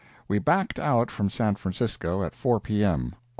[0.27, 3.13] We backed out from San Francisco at 4 P.M.